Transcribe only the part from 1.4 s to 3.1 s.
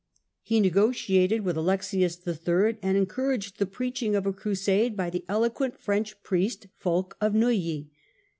with Alexius III., and